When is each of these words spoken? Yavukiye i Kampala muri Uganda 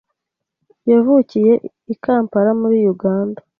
Yavukiye 0.91 1.53
i 1.93 1.95
Kampala 2.03 2.51
muri 2.61 2.77
Uganda 2.93 3.39